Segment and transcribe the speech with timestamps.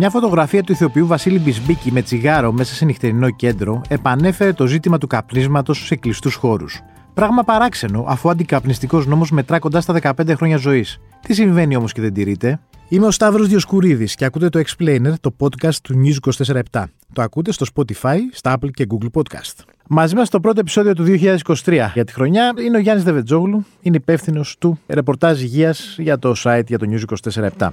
[0.00, 4.98] Μια φωτογραφία του ηθοποιού Βασίλη Μπισμπίκη με τσιγάρο μέσα σε νυχτερινό κέντρο επανέφερε το ζήτημα
[4.98, 6.80] του καπνίσματος σε κλειστούς χώρους.
[7.14, 10.98] Πράγμα παράξενο, αφού ο αντικαπνιστικός νόμος μετρά κοντά στα 15 χρόνια ζωής.
[11.20, 15.34] Τι συμβαίνει όμως και δεν τηρείται; Είμαι ο Σταύρος Διοσκουρίδης και ακούτε το Explainer, το
[15.38, 19.64] podcast του News 24 Το ακούτε στο Spotify, στα Apple και Google Podcast.
[19.90, 23.96] Μαζί μας στο πρώτο επεισόδιο του 2023 για τη χρονιά είναι ο Γιάννης Δεβετζόγλου, είναι
[23.96, 27.68] υπεύθυνος του ρεπορτάζ υγείας για το site για το News 24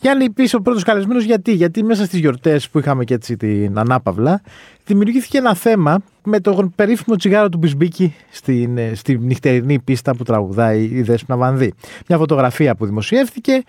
[0.00, 3.78] Γιάννη, πεις ο πρώτος καλεσμένος γιατί, γιατί μέσα στις γιορτές που είχαμε και έτσι την
[3.78, 4.40] ανάπαυλα,
[4.84, 10.22] δημιουργήθηκε ένα θέμα με το περίφημο τσιγάρο του Μπισμπίκη στην, ε, στη νυχτερινή πίστα που
[10.22, 11.72] τραγουδάει η Δέσποινα Βανδύ.
[12.08, 13.62] Μια φωτογραφία που δημοσιεύθηκε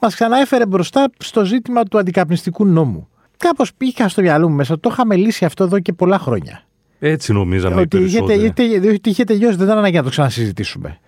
[0.00, 3.08] μας ξαναέφερε μπροστά στο ζήτημα του αντικαπνιστικού νόμου.
[3.36, 6.64] Κάπως πήγα στο μυαλό μου μέσα, το είχαμε λύσει αυτό εδώ και πολλά χρόνια.
[7.02, 10.98] Έτσι νομίζαμε ότι είχε, είχε, είχε τελειώσει, δεν ήταν ανάγκη να το ξανασυζητήσουμε.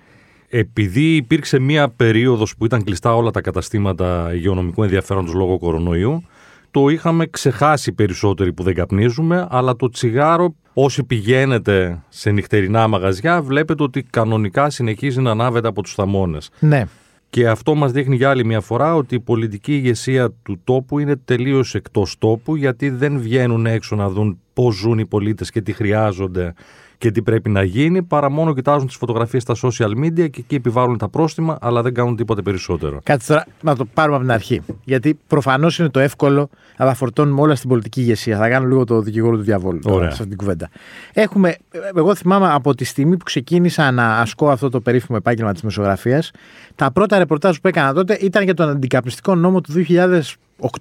[0.49, 6.25] Επειδή υπήρξε μία περίοδος που ήταν κλειστά όλα τα καταστήματα υγειονομικού ενδιαφέροντος λόγω κορονοϊού,
[6.71, 13.43] το είχαμε ξεχάσει περισσότεροι που δεν καπνίζουμε, αλλά το τσιγάρο όσοι πηγαίνετε σε νυχτερινά μαγαζιά
[13.43, 16.51] βλέπετε ότι κανονικά συνεχίζει να ανάβεται από τους θαμώνες.
[16.59, 16.85] Ναι.
[17.33, 21.17] Και αυτό μας δείχνει για άλλη μια φορά ότι η πολιτική ηγεσία του τόπου είναι
[21.17, 25.73] τελείως εκτός τόπου γιατί δεν βγαίνουν έξω να δουν πώς ζουν οι πολίτες και τι
[25.73, 26.55] χρειάζονται
[27.03, 30.55] και τι πρέπει να γίνει, παρά μόνο κοιτάζουν τις φωτογραφίες στα social media και εκεί
[30.55, 33.01] επιβάλλουν τα πρόστιμα, αλλά δεν κάνουν τίποτε περισσότερο.
[33.03, 34.61] Κάτσε τώρα να το πάρουμε από την αρχή.
[34.85, 38.37] Γιατί προφανώς είναι το εύκολο να τα φορτώνουμε όλα στην πολιτική ηγεσία.
[38.37, 40.71] Θα κάνω λίγο το δικηγόρο του διαβόλου τώρα, σε αυτή την κουβέντα.
[41.13, 41.57] Έχουμε,
[41.97, 46.31] εγώ θυμάμαι από τη στιγμή που ξεκίνησα να ασκώ αυτό το περίφημο επάγγελμα της μεσογραφίας,
[46.75, 49.73] τα πρώτα ρεπορτάζ που έκανα τότε ήταν για τον αντικαπνιστικό νόμο του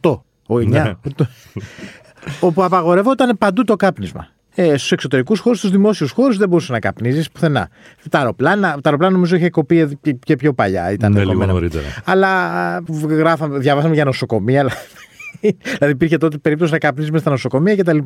[0.01, 0.19] 2008.
[0.47, 0.93] Ο 9, ναι.
[2.47, 6.79] όπου απαγορευόταν παντού το κάπνισμα ε, στους εξωτερικούς χώρους, στους δημόσιους χώρους δεν μπορούσε να
[6.79, 7.69] καπνίζεις πουθενά.
[8.09, 10.91] Τα αεροπλάνα, τα αεροπλάνα νομίζω είχε κοπεί και πιο παλιά.
[10.91, 11.85] Ήταν ναι, λίγο νωρίτερα.
[12.05, 12.29] Αλλά
[13.07, 14.59] γράφαμε, διαβάσαμε για νοσοκομεία.
[14.59, 14.71] Αλλά...
[15.63, 17.97] δηλαδή υπήρχε τότε περίπτωση να καπνίζεις μέσα στα νοσοκομεία κτλ.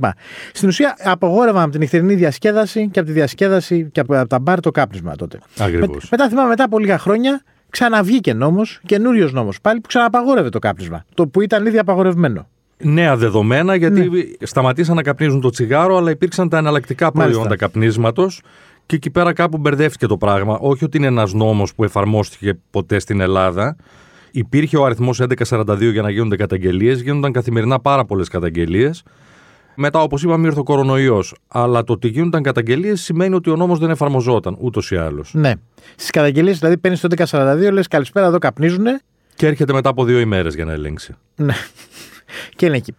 [0.53, 4.59] Στην ουσία απογόρευαν από την νυχτερινή διασκέδαση και από τη διασκέδαση και από τα μπαρ
[4.59, 5.39] το κάπνισμα τότε.
[5.59, 10.59] Με, μετά θυμάμαι μετά από λίγα χρόνια ξαναβγήκε νόμος, καινούριος νόμος πάλι που ξαναπαγόρευε το
[10.59, 11.05] κάπνισμα.
[11.13, 12.47] Το που ήταν ήδη απαγορευμένο
[12.77, 14.21] νέα δεδομένα, γιατί ναι.
[14.39, 18.41] σταματήσαν να καπνίζουν το τσιγάρο, αλλά υπήρξαν τα εναλλακτικά προϊόντα καπνίσματος.
[18.85, 20.57] Και εκεί πέρα κάπου μπερδεύτηκε το πράγμα.
[20.61, 23.75] Όχι ότι είναι ένας νόμος που εφαρμόστηκε ποτέ στην Ελλάδα.
[24.31, 27.01] Υπήρχε ο αριθμός 1142 για να γίνονται καταγγελίες.
[27.01, 29.03] Γίνονταν καθημερινά πάρα πολλές καταγγελίες.
[29.75, 31.35] Μετά, όπως είπαμε, ήρθε ο κορονοϊός.
[31.47, 35.33] Αλλά το ότι γίνονταν καταγγελίες σημαίνει ότι ο νόμος δεν εφαρμοζόταν ούτως ή άλλως.
[35.33, 35.53] Ναι.
[35.95, 39.01] Στις καταγγελίες, δηλαδή, παίρνεις το 1142, λες καλησπέρα, εδώ καπνίζουνε.
[39.35, 41.15] Και έρχεται μετά από δύο ημέρες για να ελέγξει.
[41.35, 41.53] Ναι.
[42.55, 42.95] Και είναι εκεί.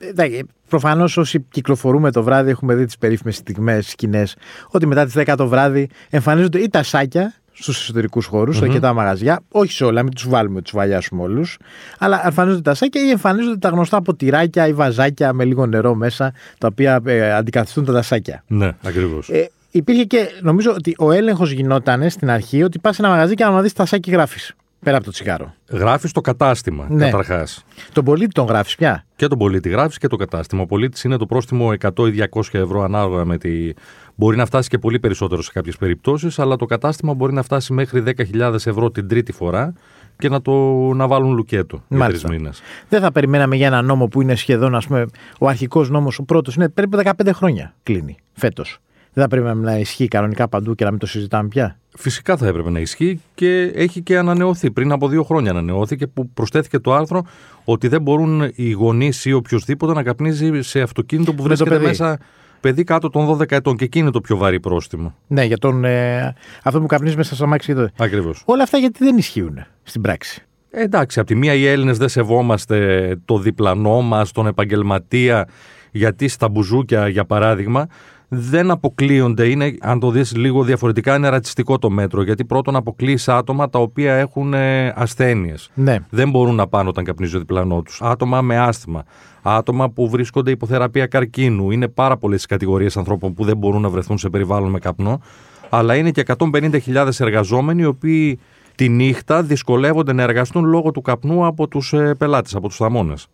[0.68, 4.36] Προφανώς όσοι κυκλοφορούμε το βράδυ έχουμε δει τις περίφημες στιγμές, σκηνές,
[4.70, 8.58] ότι μετά τις 10 το βράδυ εμφανίζονται ή τα σάκια στους εσωτερικούς χώρους, mm-hmm.
[8.58, 9.40] σε αρκετά μαγαζιά.
[9.48, 11.58] Όχι σε όλα, μην τους βάλουμε, τους βαλιάσουμε όλους.
[11.98, 16.32] Αλλά εμφανίζονται τα σάκια ή εμφανίζονται τα γνωστά ποτηράκια ή βαζάκια με λίγο νερό μέσα,
[16.58, 18.44] τα οποία ε, αντικαθιστούν τα τασάκια.
[18.46, 19.28] Ναι, ακριβώς.
[19.28, 23.34] Ε, υπήρχε και νομίζω ότι ο έλεγχος γινόταν στην αρχή ότι πας σε ένα μαγαζί
[23.34, 24.54] και να δεις τα σάκι γράφεις.
[24.86, 25.54] Πέρα από το τσιγάρο.
[25.70, 27.04] Γράφεις το κατάστημα ναι.
[27.04, 27.64] καταρχάς.
[27.92, 30.62] Τον πολίτη τον γράφεις πια; Και τον πολίτη γράφεις και το κατάστημα.
[30.62, 33.72] Ο πολίτης είναι το πρόστιμο 100 ή 200 ευρώ ανάλογα με τη.
[34.14, 37.72] Μπορεί να φτάσει και πολύ περισσότερο σε κάποιες περιπτώσεις, αλλά το κατάστημα μπορεί να φτάσει
[37.72, 38.02] μέχρι
[38.32, 39.72] 10.000 ευρώ την τρίτη φορά
[40.18, 40.52] και να, το,
[40.94, 42.62] να βάλουν λουκέτο για τρεις μήνες.
[42.88, 45.06] Δεν θα περιμέναμε για ένα νόμο που είναι σχεδόν, ας πούμε,
[45.38, 48.80] ο αρχικός νόμος, ο πρώτος είναι περίπου 15 χρόνια κλείνει φέτος.
[49.16, 52.46] Δεν θα πρέπει να ισχύει κανονικά παντού και να μην το συζητάμε πια; Φυσικά θα
[52.46, 54.70] έπρεπε να ισχύει και έχει και ανανεωθεί.
[54.70, 57.24] Πριν από δύο χρόνια ανανεώθηκε που προσθέθηκε το άρθρο
[57.64, 62.18] ότι δεν μπορούν οι γονείς ή οποιοδήποτε να καπνίζει σε αυτοκίνητο που βρίσκεται μέσα
[62.60, 63.76] παιδί κάτω των 12 ετών.
[63.76, 65.14] Και εκεί είναι το πιο βαρύ πρόστιμο.
[65.26, 67.74] Ναι, για τον, ε, αυτό που καπνίζει μέσα στο αμάξι.
[67.98, 68.42] Ακριβώς.
[68.44, 72.08] Όλα αυτά γιατί δεν ισχύουν στην πράξη; Ε, εντάξει, από τη μία οι Έλληνες δεν
[72.08, 75.48] σεβόμαστε το διπλανό μας, τον επαγγελματία,
[75.96, 77.86] γιατί στα μπουζούκια, για παράδειγμα,
[78.28, 79.48] δεν αποκλείονται.
[79.48, 82.22] Είναι, αν το δεις λίγο διαφορετικά, είναι ρατσιστικό το μέτρο.
[82.22, 85.70] Γιατί πρώτον αποκλείεις άτομα τα οποία έχουν ε, ασθένειες.
[85.74, 85.98] Ναι.
[86.10, 88.02] Δεν μπορούν να πάνε όταν καπνίζει ο διπλανό τους.
[88.02, 89.04] Άτομα με άσθημα.
[89.42, 91.70] Άτομα που βρίσκονται υποθεραπεία καρκίνου.
[91.70, 95.20] Είναι πάρα πολλές κατηγορίες ανθρώπων που δεν μπορούν να βρεθούν σε περιβάλλον με καπνό.
[95.68, 98.38] Αλλά είναι και 150.000 εργαζόμενοι οι οποίοι
[98.76, 103.26] τη νύχτα δυσκολεύονται να εργαστούν λόγω του καπνού από τους ε, πελάτες, από τους θαμώνες.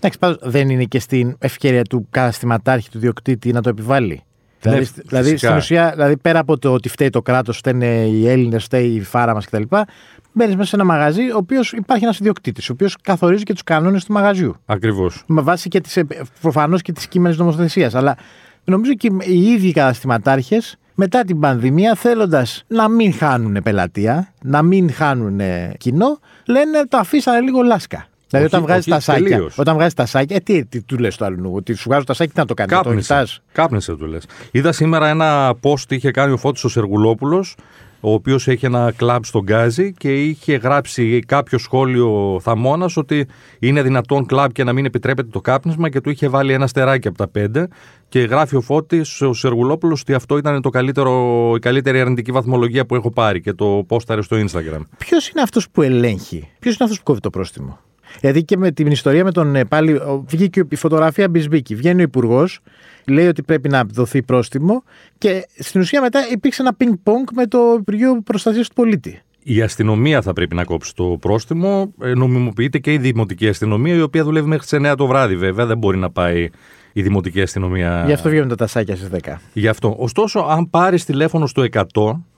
[0.00, 4.22] Εντάξει, δεν είναι και στην ευκαιρία του καταστηματάρχη, του διοκτήτη να το επιβάλλει.
[4.60, 8.28] Δηλαδή, ναι, δηλαδή στην ουσία, δηλαδή πέρα από το ότι φταίει το κράτος, φταίνε οι
[8.28, 9.62] Έλληνες, φταίει η φάρα μας κτλ.
[10.32, 13.62] Μπαίνεις μέσα σε ένα μαγαζί, ο οποίος υπάρχει ένας ιδιοκτήτης, ο οποίος καθορίζει και τους
[13.62, 14.54] κανόνες του μαγαζιού.
[14.66, 15.24] Ακριβώς.
[15.26, 15.98] Με βάση και τις,
[16.40, 17.94] προφανώς και τη κείμενη νομοθεσίας.
[17.94, 18.16] Αλλά
[18.64, 24.92] νομίζω και οι ίδιοι καταστηματάρχες μετά την πανδημία, θέλοντας να μην χάνουν πελατεία, να μην
[24.92, 25.40] χάνουν
[25.78, 28.06] κοινό, λένε το αφήσανε λίγο λάσκα.
[28.28, 29.28] Δηλαδή, όταν Όχι, βγάζει τα όχι, σάκια.
[29.28, 29.58] τελείως.
[29.58, 32.14] Όταν βγάζεις τα σάκια, ε, τι, τι του λες το αλλού, ότι σου βγάζω τα
[32.14, 33.00] σάκια, τι να το κάνει, το Κάπνισε.
[33.14, 33.40] κοιτάς.
[33.52, 34.24] Κάπνισε, του λες.
[34.50, 37.56] Είδα σήμερα ένα post είχε κάνει ο Φώτης ο Σεργουλόπουλος,
[38.08, 43.26] ο οποίος έχει ένα κλαμπ στον Γκάζι και είχε γράψει κάποιο σχόλιο θαμώνας ότι
[43.58, 47.08] είναι δυνατόν κλαμπ και να μην επιτρέπεται το κάπνισμα και του είχε βάλει ένα στεράκι
[47.08, 47.68] από τα πέντε.
[48.08, 52.86] Και γράφει ο Φώτης ο Σεργουλόπουλος ότι αυτό ήταν το καλύτερο, η καλύτερη αρνητική βαθμολογία
[52.86, 54.80] που έχω πάρει και το πόσταρε στο Instagram.
[54.98, 57.78] Ποιος είναι αυτός που ελέγχει, Ποιος είναι αυτός που κόβει το πρόστιμο;
[58.20, 59.92] Δηλαδή και με την ιστορία με τον ε, πάλι.
[59.92, 61.74] ο- Βγήκε η φωτογραφία Μπισμπίκη.
[61.74, 62.60] Βγαίνει ο Υπουργός,
[63.06, 64.82] λέει ότι πρέπει να δοθεί πρόστιμο
[65.18, 69.20] και στην ουσία μετά υπήρξε ένα πινκ-πονγκ με το Υπουργείο Προστασίας του Πολίτη.
[69.48, 71.92] Η αστυνομία θα πρέπει να κόψει το πρόστιμο.
[72.02, 75.66] Ε, Νομιμοποιείται και η δημοτική αστυνομία, η οποία δουλεύει μέχρι τις 9 το βράδυ, βέβαια.
[75.66, 76.48] Δεν μπορεί να πάει
[76.92, 78.02] η δημοτική αστυνομία.
[78.06, 79.40] Γι' αυτό βγαίνουν τα τασάκια στις 10.
[79.52, 79.94] Γι' αυτό.
[79.98, 81.82] Ωστόσο, αν πάρεις τηλέφωνο στο 100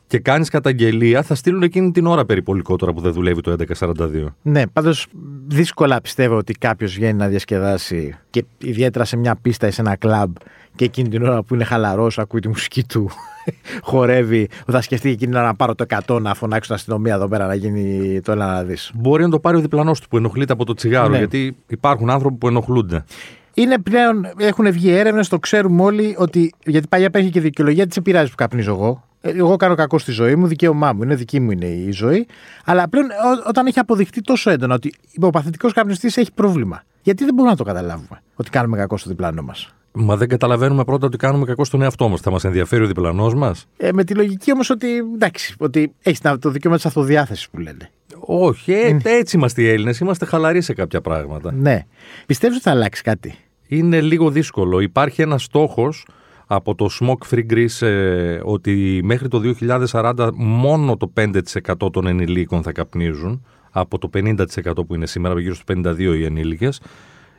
[0.06, 4.34] και κάνεις καταγγελία, θα στείλουν εκείνη την ώρα περιπολικό τώρα που δεν δουλεύει το 1142.
[4.42, 5.06] Ναι, πάντως
[5.48, 9.96] δύσκολα πιστεύω ότι κάποιος βγαίνει να διασκεδάσει και ιδιαίτερα σε μια πίστα ή σε ένα
[9.96, 10.34] κλαμπ
[10.74, 13.10] και εκείνη την ώρα που είναι χαλαρός, ακούει τη μουσική του,
[13.88, 17.28] χορεύει, θα σκεφτεί εκείνη την ώρα να πάρω το 100 να φωνάξω την αστυνομία εδώ
[17.28, 18.90] πέρα να γίνει το έλα να δεις.
[18.94, 21.18] Μπορεί να το πάρει ο διπλανός του που ενοχλείται από το τσιγάρο, Ναι.
[21.18, 23.04] γιατί υπάρχουν άνθρωποι που ενοχλούνται.
[23.54, 26.54] Είναι πλέον, έχουν βγει έρευνες, το ξέρουμε όλοι, ότι.
[26.64, 29.07] Γιατί παλιά υπάρχει και δικαιολογία, τι σε πειράζει που καπνίζω εγώ.
[29.20, 32.26] Ε, Εγώ κάνω κακό στη ζωή μου, δικαίωμά μου, είναι δική μου είναι η ζωή.
[32.64, 36.82] Αλλά πλέον ό- όταν έχει αποδειχτεί τόσο έντονα ότι ο παθητικός καπνιστής έχει πρόβλημα.
[37.02, 40.84] Γιατί δεν μπορούμε να το καταλάβουμε ότι κάνουμε κακό στο διπλανό μας; Μα δεν καταλαβαίνουμε
[40.84, 42.20] πρώτα ότι κάνουμε κακό στον εαυτό μας.
[42.20, 46.20] Θα μας ενδιαφέρει ο διπλανός μας; Ε, με τη λογική όμως ότι εντάξει, ότι έχεις
[46.40, 47.90] το δικαίωμα της αυτοδιάθεσης που λένε.
[48.20, 49.98] Όχι, ε, έτσι είμαστε οι Έλληνες.
[49.98, 51.52] Είμαστε χαλαροί σε κάποια πράγματα.
[51.52, 51.84] Ναι.
[52.26, 53.34] Πιστεύεις ότι θα αλλάξει κάτι;
[53.66, 54.80] είναι λίγο δύσκολο.
[54.80, 56.06] Υπάρχει ένας στόχος
[56.50, 59.54] από το Smoke Free Greece ε, ότι μέχρι το
[59.90, 64.36] 2040 μόνο το 5% των ενηλίκων θα καπνίζουν από το 50%
[64.86, 66.80] που είναι σήμερα, γύρω στο 52% οι ενήλικες.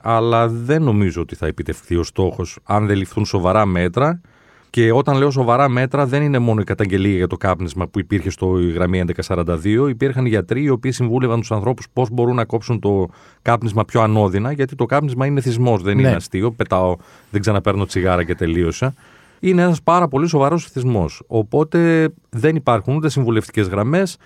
[0.01, 4.21] Αλλά δεν νομίζω ότι θα επιτευχθεί ο στόχος αν δεν ληφθούν σοβαρά μέτρα
[4.69, 8.30] και όταν λέω σοβαρά μέτρα, δεν είναι μόνο η καταγγελία για το κάπνισμα που υπήρχε
[8.30, 9.89] στο γραμμή 1142.
[9.89, 13.07] Υπήρχαν γιατροί οι οποίοι συμβούλευαν τους ανθρώπους πώς μπορούν να κόψουν το
[13.42, 16.01] κάπνισμα πιο ανώδυνα, γιατί το κάπνισμα είναι θυσμός, δεν Ναι.
[16.01, 16.51] είναι αστείο.
[16.51, 16.95] Πετάω,
[17.31, 18.94] δεν ξαναπαίρνω τσιγάρα και τελείωσα.
[19.39, 21.22] Είναι ένας πάρα πολύ σοβαρός θυσμός.
[21.27, 24.18] Οπότε δεν υπάρχουν ούτε συμβουλευτικές γραμμές.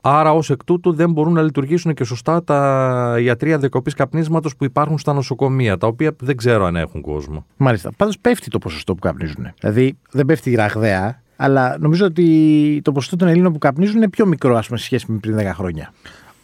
[0.00, 4.64] Άρα, ως εκ τούτου, δεν μπορούν να λειτουργήσουν και σωστά τα ιατρία διακοπής καπνίσματος που
[4.64, 7.46] υπάρχουν στα νοσοκομεία, τα οποία δεν ξέρω αν έχουν κόσμο.
[7.56, 7.90] Μάλιστα.
[7.96, 9.46] Πάντως πέφτει το ποσοστό που καπνίζουν.
[9.60, 14.26] Δηλαδή δεν πέφτει ραγδαία, αλλά νομίζω ότι το ποσοστό των Ελλήνων που καπνίζουν είναι πιο
[14.26, 15.92] μικρό, ας πούμε, σε σχέση με πριν 10 χρόνια.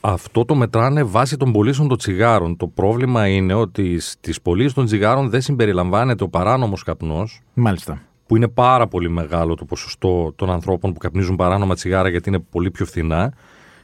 [0.00, 2.56] Αυτό το μετράνε βάσει των πωλήσεων των τσιγάρων.
[2.56, 7.98] Το πρόβλημα είναι ότι στις πωλήσεις των τσιγάρων δεν συμπεριλαμβάνεται ο παράνομος καπνός, Μάλιστα.
[8.26, 12.38] Που είναι πάρα πολύ μεγάλο το ποσοστό των ανθρώπων που καπνίζουν παράνομα τσιγάρα γιατί είναι
[12.38, 13.32] πολύ πιο φθηνά.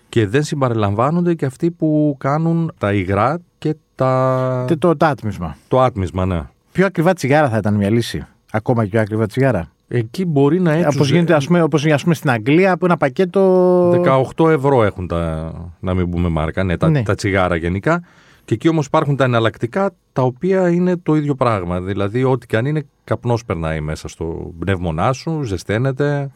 [0.09, 4.65] Και δεν συμπεριλαμβάνονται και αυτοί που κάνουν τα υγρά και τα...
[4.69, 5.57] Και το, το άτμισμα.
[5.69, 6.43] το άτμισμα, ναι.
[6.73, 8.27] Πιο ακριβά τσιγάρα θα ήταν μια λύση.
[8.53, 9.71] Ακόμα και πιο ακριβά τσιγάρα.
[9.89, 10.97] Εκεί μπορεί να έτσι.
[10.97, 13.91] Όπως γίνεται ας πούμε, όπως, ας πούμε, στην Αγγλία που ένα πακέτο.
[14.37, 17.03] 18 ευρώ έχουν τα, να μην πούμε μάρκα, ναι, τα, Ναι.
[17.03, 18.03] τα τσιγάρα γενικά.
[18.45, 21.81] Και εκεί όμως υπάρχουν τα εναλλακτικά τα οποία είναι το ίδιο πράγμα.
[21.81, 26.31] Δηλαδή, ό,τι και αν είναι, καπνός περνάει μέσα στο πνεύμονά σου, ζεσταίνεται.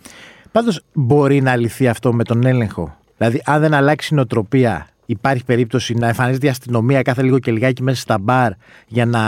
[0.52, 2.96] Πάντως μπορεί να λυθεί αυτό με τον έλεγχο.
[3.16, 7.52] Δηλαδή, αν δεν αλλάξει η νοοτροπία, υπάρχει περίπτωση να εμφανίζεται η αστυνομία κάθε λίγο και
[7.52, 8.52] λιγάκι μέσα στα μπαρ
[8.86, 9.20] για να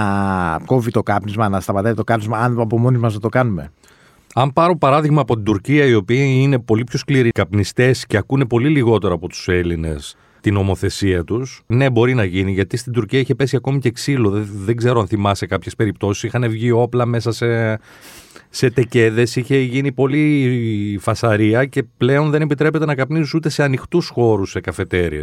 [0.66, 3.72] κόβει το κάπνισμα, να σταματάει το κάπνισμα, αν από μόνοι μας δεν το κάνουμε.
[4.34, 8.44] Αν πάρω παράδειγμα από την Τουρκία, οι οποίοι είναι πολύ πιο σκληροί καπνιστές και ακούνε
[8.44, 13.18] πολύ λιγότερο από τους Έλληνες την ομοθεσία τους, ναι, μπορεί να γίνει, γιατί στην Τουρκία
[13.18, 14.30] είχε πέσει ακόμη και ξύλο.
[14.30, 16.22] Δεν, δεν ξέρω αν θυμάσαι κάποιες περιπτώσεις.
[16.22, 17.78] Είχαν βγει όπλα μέσα σε,
[18.48, 24.08] σε τεκέδες, είχε γίνει πολύ φασαρία και πλέον δεν επιτρέπεται να καπνίζεις ούτε σε ανοιχτούς
[24.08, 25.22] χώρους σε καφετέρειε.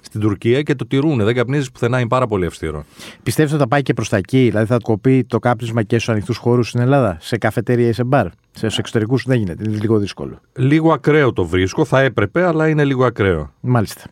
[0.00, 1.24] Στην Τουρκία και το τηρούν.
[1.24, 2.84] Δεν καπνίζεις πουθενά, είναι πάρα πολύ αυστηρό.
[3.22, 6.08] Πιστεύεις ότι θα πάει και προς τα εκεί, δηλαδή θα κοπεί το κάπνισμα και στους
[6.08, 8.26] ανοιχτούς χώρους στην Ελλάδα, σε καφετέρια ή σε μπαρ.
[8.52, 10.40] Σε εξωτερικούς δεν γίνεται, είναι λίγο δύσκολο.
[10.56, 13.52] Λίγο ακραίο το βρίσκω, θα έπρεπε, αλλά είναι λίγο ακραίο.
[13.60, 14.02] Μάλιστα.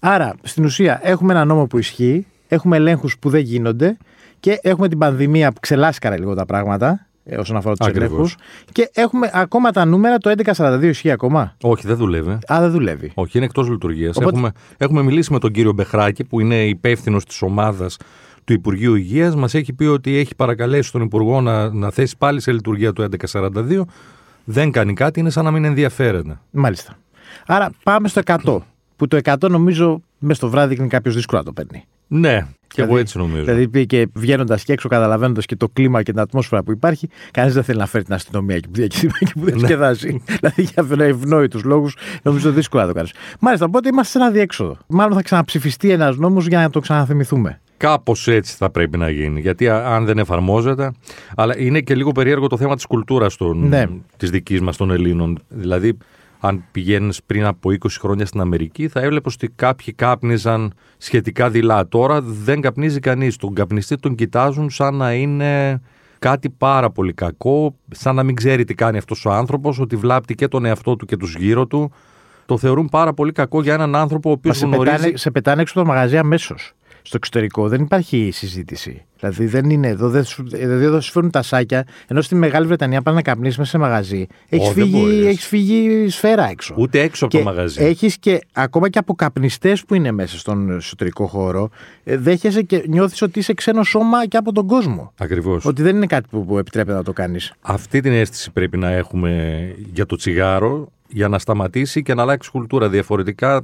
[0.00, 3.96] Άρα, στην ουσία, έχουμε ένα νόμο που ισχύει, έχουμε ελέγχους που δεν γίνονται
[4.40, 8.08] και έχουμε την πανδημία που ξελάσκαρε λίγο τα πράγματα ε, όσον αφορά τους Ακριβώς.
[8.10, 8.36] ελέγχους.
[8.72, 11.54] Και έχουμε ακόμα τα νούμερα, το 1142 ισχύει ακόμα.
[11.62, 12.30] Όχι, δεν δουλεύει.
[12.52, 13.10] Α, δεν δουλεύει.
[13.14, 14.16] Όχι, είναι εκτός λειτουργίας.
[14.16, 17.96] Οπότε- Έχουμε, έχουμε μιλήσει με τον κύριο Μπεχράκη, που είναι υπεύθυνος της ομάδας
[18.44, 19.34] του Υπουργείου Υγείας.
[19.36, 23.02] Μας έχει πει ότι έχει παρακαλέσει τον Υπουργό να, να θέσει πάλι σε λειτουργία το
[23.02, 23.84] 1142.
[24.44, 26.38] Δεν κάνει κάτι, είναι σαν να μην ενδιαφέρεται.
[26.50, 26.98] Μάλιστα.
[27.46, 28.58] Άρα πάμε στο 100.
[28.98, 31.84] Που το 100 νομίζω μέσα στο βράδυ είναι κάποιος δύσκολο να το παίρνει.
[32.08, 33.44] Ναι, Και εγώ έτσι νομίζω.
[33.44, 37.54] Δηλαδή, και βγαίνοντας και έξω, καταλαβαίνοντας και το κλίμα και την ατμόσφαιρα που υπάρχει, κανείς
[37.54, 40.22] δεν θέλει να φέρει την αστυνομία εκεί που διασκεδάζει.
[40.40, 43.12] δηλαδή, για ευνόητους λόγους, νομίζω δύσκολα να το κάνεις.
[43.40, 44.76] Μάλιστα, οπότε είμαστε σε ένα διέξοδο.
[44.86, 47.60] Μάλλον θα ξαναψηφιστεί ένας νόμος για να το ξαναθυμηθούμε.
[47.76, 49.40] Κάπως έτσι θα πρέπει να γίνει.
[49.40, 50.92] Γιατί αν δεν εφαρμόζεται.
[51.36, 53.86] Αλλά είναι και λίγο περίεργο το θέμα της κουλτούρας ναι.
[54.16, 55.38] της δικής μας των Ελλήνων.
[55.48, 55.96] Δηλαδή,
[56.40, 61.88] αν πηγαίνεις πριν από 20 χρόνια στην Αμερική, θα έβλεπες ότι κάποιοι κάπνιζαν σχετικά δειλά.
[61.88, 63.36] Τώρα δεν καπνίζει κανείς.
[63.36, 65.80] Τον καπνιστή τον κοιτάζουν σαν να είναι
[66.18, 70.34] κάτι πάρα πολύ κακό, σαν να μην ξέρει τι κάνει αυτός ο άνθρωπος, ότι βλάπτει
[70.34, 71.92] και τον εαυτό του και τους γύρω του.
[72.46, 74.94] Το θεωρούν πάρα πολύ κακό για έναν άνθρωπο ο οποίος γνωρίζει.
[74.94, 76.72] Σε πετάνε, σε πετάνε έξω από το μαγαζί αμέσως
[77.08, 79.04] στο εξωτερικό δεν υπάρχει συζήτηση.
[79.18, 82.66] Δηλαδή δεν είναι εδώ, δεν σου, δηλαδή εδώ σου φέρνουν τα σάκια, ενώ στη Μεγάλη
[82.66, 84.26] Βρετανία πάνε να καπνίσει μέσα σε μαγαζί.
[84.48, 86.74] Έχεις φύγει, έχεις φύγει σφαίρα έξω.
[86.78, 87.82] Ούτε έξω από το μαγαζί.
[87.82, 91.70] Έχεις και ακόμα και από καπνιστέ που είναι μέσα στον εσωτερικό χώρο,
[92.04, 95.12] ε, δέχεσαι και νιώθεις ότι είσαι ξένο σώμα και από τον κόσμο.
[95.18, 95.64] Ακριβώς.
[95.64, 97.52] Ότι δεν είναι κάτι που, που επιτρέπεται να το κάνεις.
[97.60, 102.50] Αυτή την αίσθηση πρέπει να έχουμε για το τσιγάρο για να σταματήσει και να αλλάξει
[102.50, 102.88] κουλτούρα.
[102.88, 103.62] Διαφορετικά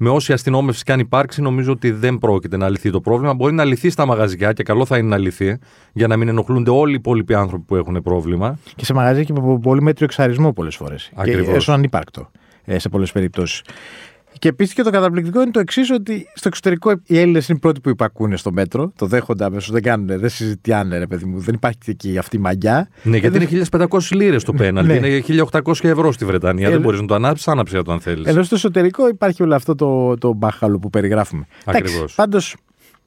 [0.00, 3.34] με όση αστυνόμευση και αν υπάρξει, νομίζω ότι δεν πρόκειται να λυθεί το πρόβλημα.
[3.34, 5.58] Μπορεί να λυθεί στα μαγαζιά και καλό θα είναι να λυθεί
[5.92, 8.58] για να μην ενοχλούνται όλοι οι υπόλοιποι άνθρωποι που έχουν πρόβλημα.
[8.76, 11.12] Και σε μαγαζιά και με πολύ μέτριο εξαρισμό πολλές φορές.
[11.22, 12.30] Και έσω ανύπαρκτο
[12.64, 13.62] ε, σε πολλές περιπτώσεις.
[14.38, 17.60] Και επίσης και το καταπληκτικό είναι το εξής, ότι στο εξωτερικό οι Έλληνες είναι οι
[17.60, 18.92] πρώτοι που υπακούν στο μέτρο.
[18.96, 21.38] Το δέχονται αμέσως, δεν κάνουν, δεν συζητιάνε, ρε παιδί μου.
[21.38, 22.88] Δεν υπάρχει εκεί αυτή η μαγιά.
[23.02, 25.00] Ναι, γιατί είναι 1500 λίρες το πέναλτι.
[25.00, 25.08] Ναι.
[25.08, 26.68] Είναι 1800 ευρώ στη Βρετανία.
[26.68, 28.26] Ε, δεν μπορείς να το ανάψεις, άναψε το αν θέλεις.
[28.26, 31.46] Ενώ στο εσωτερικό υπάρχει όλο αυτό το, το μπάχαλο που περιγράφουμε.
[31.64, 32.14] Ακριβώς.
[32.14, 32.56] Πάντως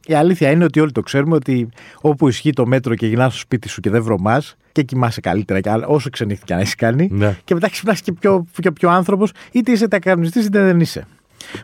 [0.05, 1.69] η αλήθεια είναι ότι όλοι το ξέρουμε ότι
[2.01, 5.59] όπου ισχύει το μέτρο και γυρνάς στο σπίτι σου και δεν βρωμάς και κοιμάσαι καλύτερα,
[5.59, 7.09] και όσο ξενύχτηκε να έχεις κάνει.
[7.11, 7.37] Ναι.
[7.43, 11.07] Και μετά ξυπνάς και πιο, πιο, πιο άνθρωπος, είτε είσαι τακαρνιστή είτε δεν είσαι.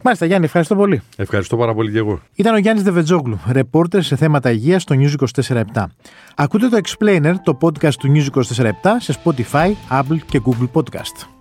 [0.03, 1.01] Μάλιστα, Γιάννη, ευχαριστώ πολύ.
[1.15, 2.21] Ευχαριστώ πάρα πολύ και εγώ.
[2.35, 5.13] Ήταν ο Γιάννης Δεβετζόγλου, ρεπόρτερ σε θέματα υγείας στο News
[5.51, 5.63] 24
[6.35, 8.41] Ακούτε το Explainer, το podcast του News 24
[8.97, 11.36] σε Spotify, Apple και Google Podcast.